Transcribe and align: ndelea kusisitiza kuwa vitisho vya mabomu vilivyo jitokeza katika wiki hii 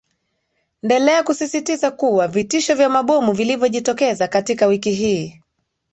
ndelea 0.83 1.23
kusisitiza 1.23 1.91
kuwa 1.91 2.27
vitisho 2.27 2.75
vya 2.75 2.89
mabomu 2.89 3.31
vilivyo 3.33 3.67
jitokeza 3.67 4.27
katika 4.27 4.65
wiki 4.65 4.91
hii 4.91 5.41